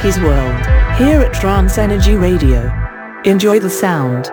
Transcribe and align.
Inky's 0.00 0.18
World, 0.22 0.56
here 0.96 1.20
at 1.20 1.34
Trance 1.34 1.76
Energy 1.76 2.14
Radio. 2.14 2.72
Enjoy 3.26 3.58
the 3.58 3.68
sound. 3.68 4.30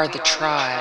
Are 0.00 0.08
the 0.08 0.18
tribe. 0.20 0.79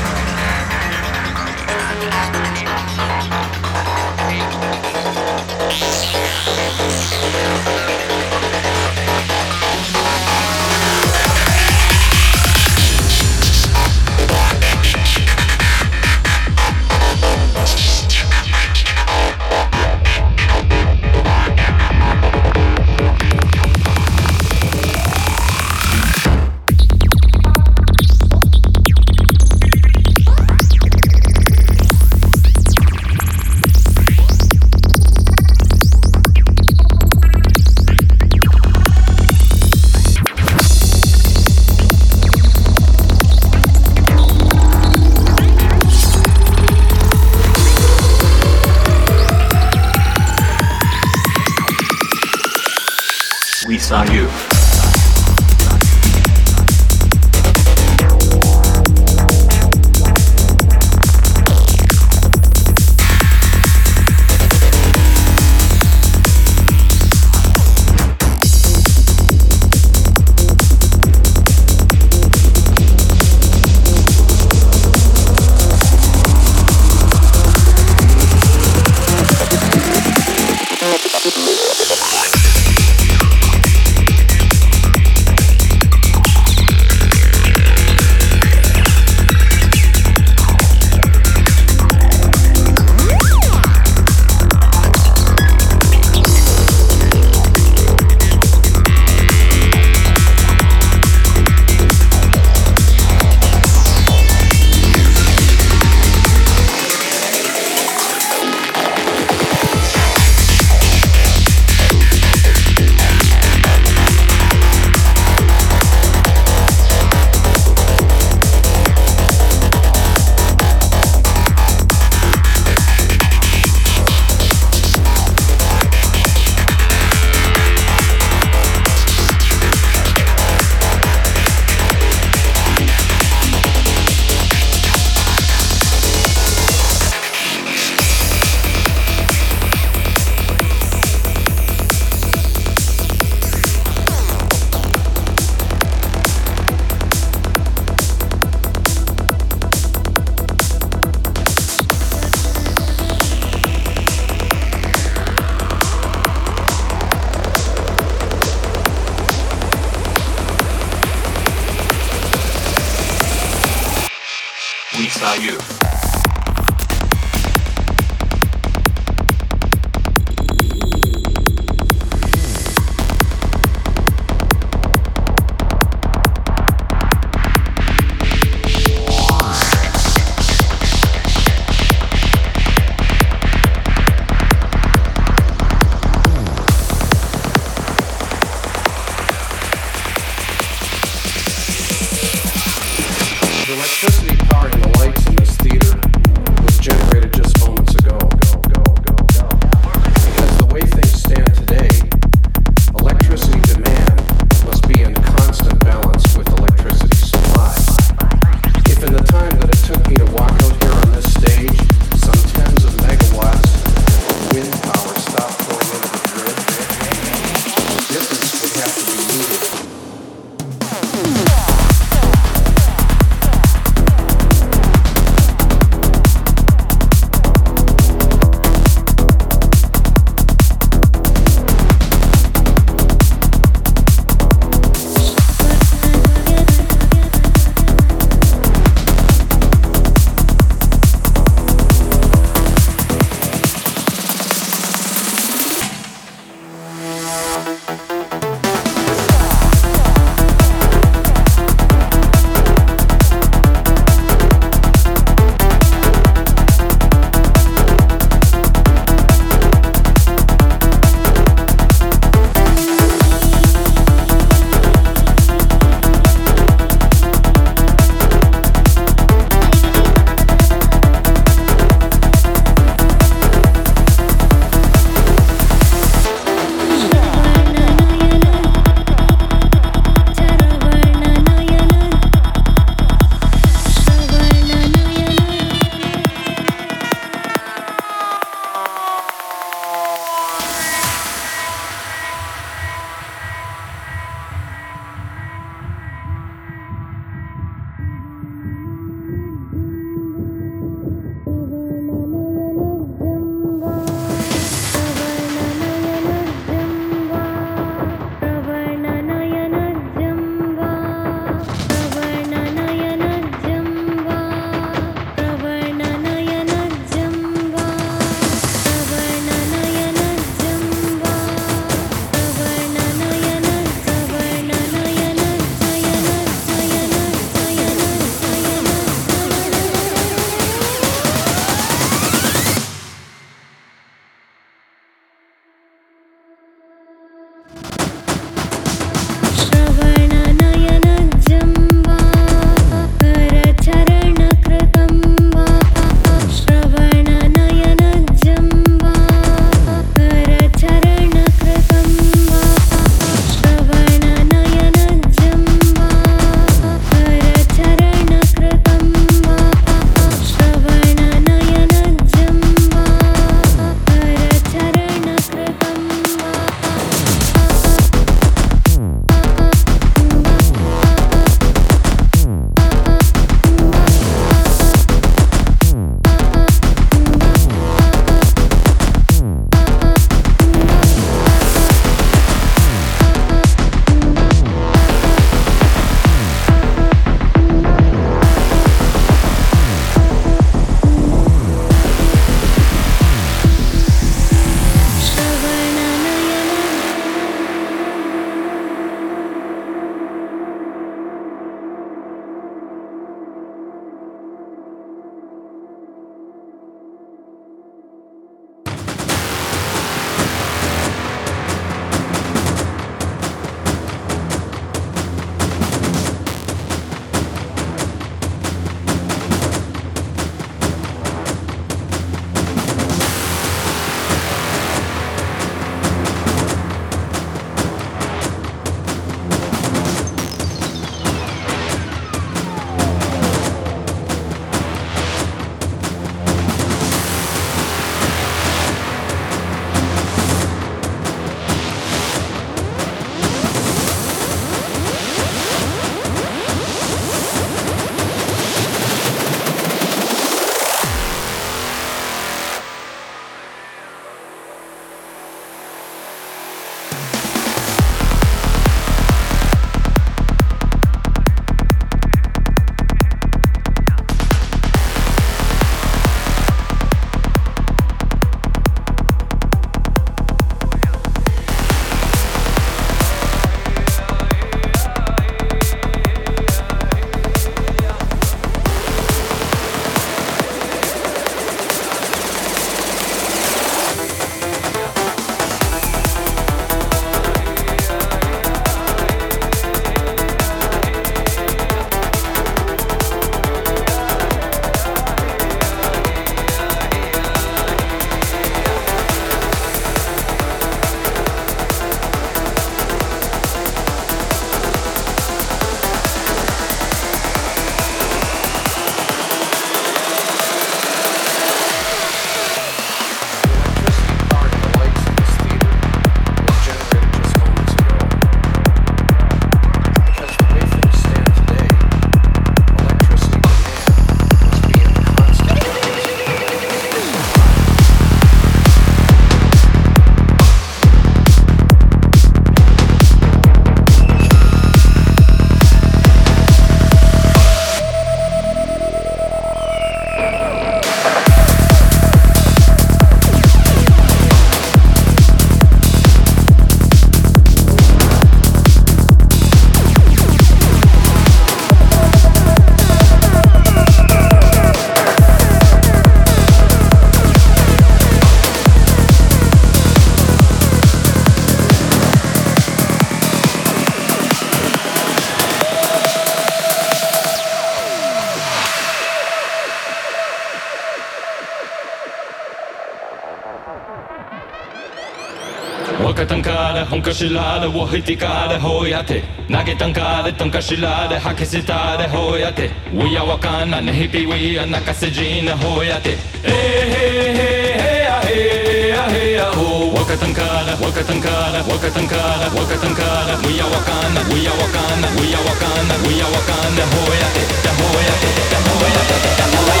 تنكشلاد 577.21 577.95
وهتكاد 577.95 578.81
هوياتي 578.81 579.41
ناكي 579.69 579.95
تنكاد 579.95 580.57
تنكشلاد 580.57 581.33
حكستاد 581.33 582.35
هوياتي 582.35 582.89
ويا 583.13 583.41
وكان 583.41 584.05
نهبي 584.05 584.45
ويا 584.45 584.85
نكسجين 584.85 585.69
هوياتي 585.69 586.35
إيه 586.65 587.03
إيه 587.15 588.47
إيه 588.47 589.27
إيه 589.35 589.63
هو 589.69 590.21
وكتنكاد 590.21 590.87
وكتنكاد 591.01 591.85
وكتنكاد 591.89 592.71
وكتنكاد 592.75 593.65
ويا 593.65 593.85
وكان 593.93 594.35
ويا 594.51 594.71
وكان 594.81 595.21
ويا 595.37 595.59
وكان 595.67 596.09
ويا 596.27 596.45
وكان 596.45 596.95
هوياتي 597.13 597.63
هوياتي 598.01 598.49
هوياتي 598.87 599.37
هوياتي 599.77 600.00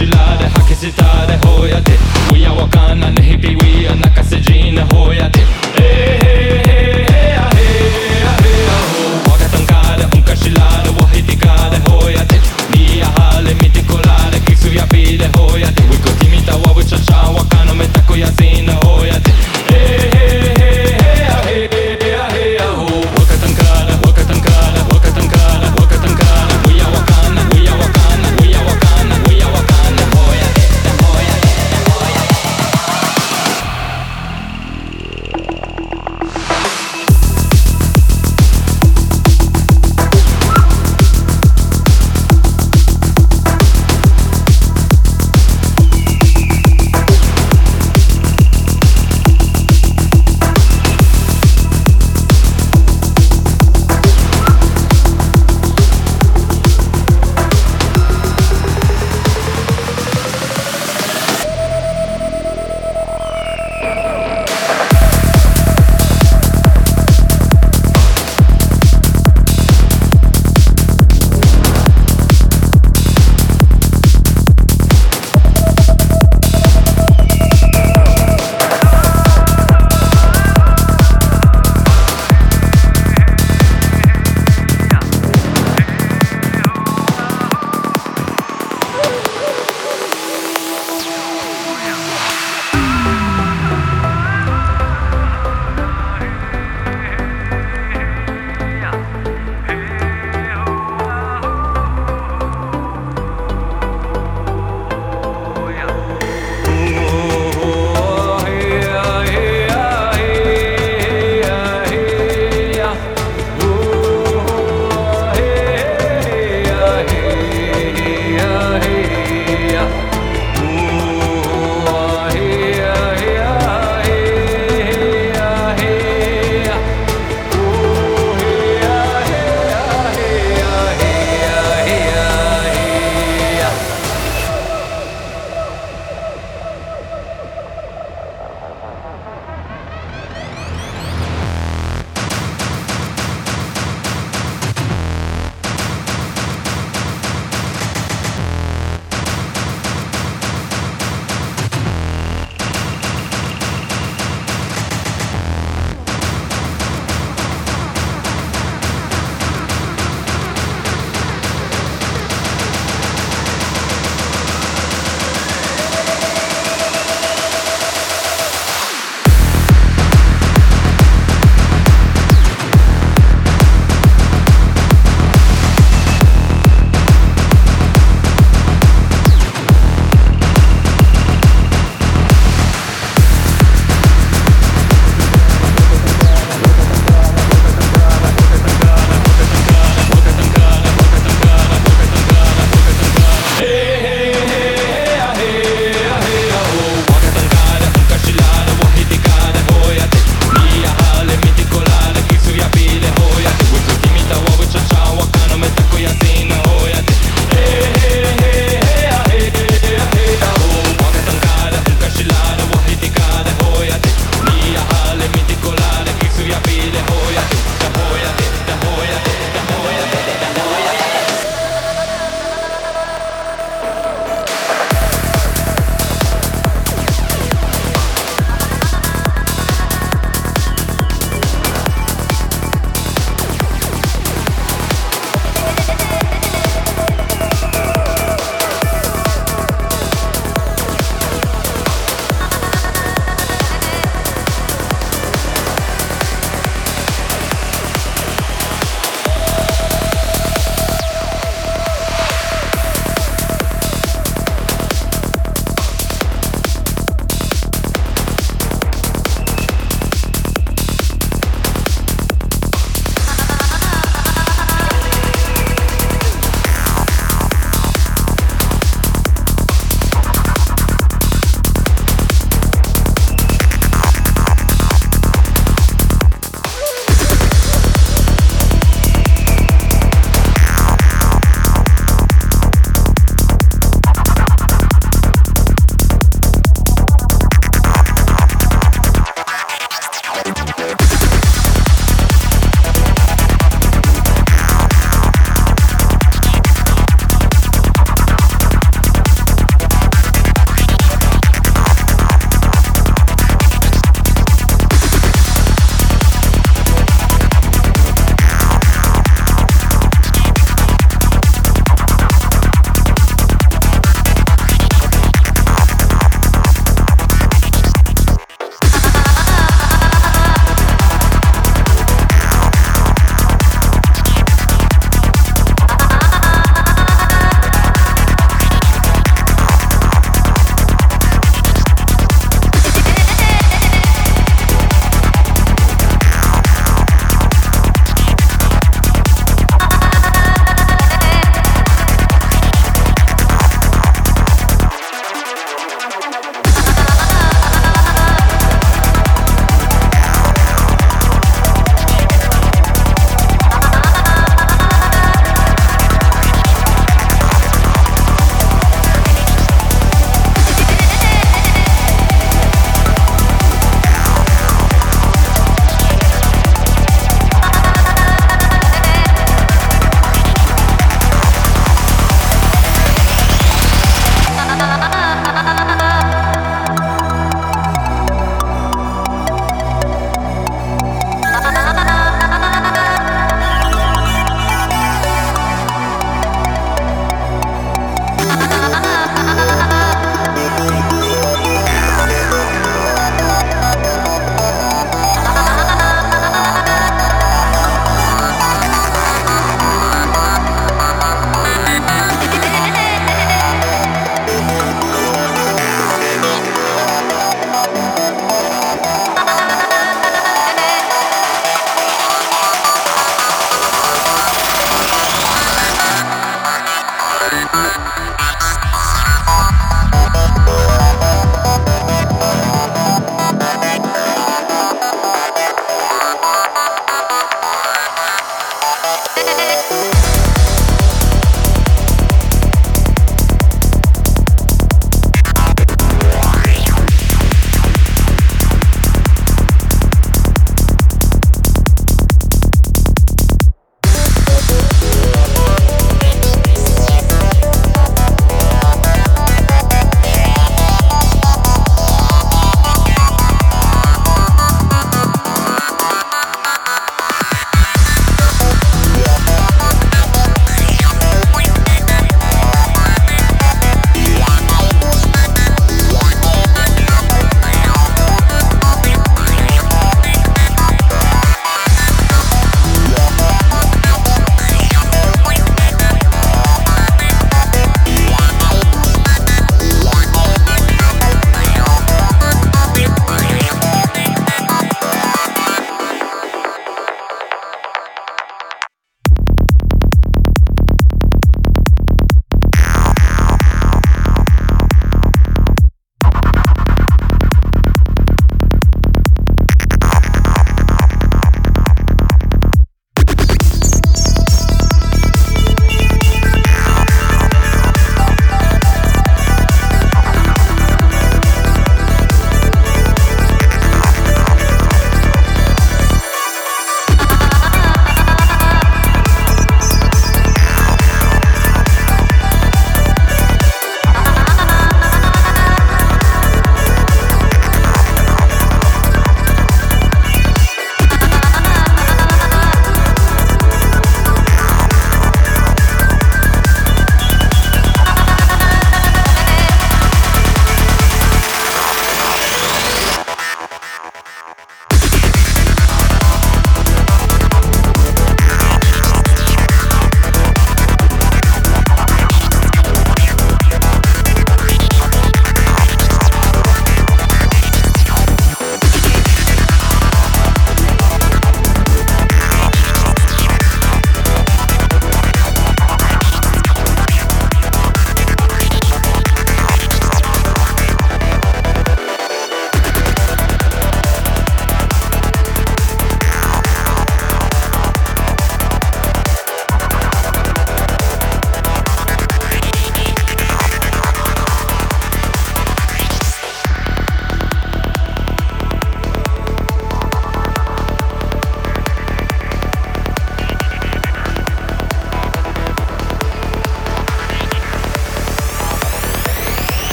We 0.00 0.06
are 0.06 0.50
walking 0.56 0.76
de 0.80 1.26
the 1.26 1.80
de 1.80 1.98
Uya 2.32 2.52
wakana 2.52 3.10
nehipi 3.10 3.48
wia 3.48 3.94
nakase 3.94 4.40
jina 4.40 4.84
hoya 4.84 5.28
de 5.28 5.40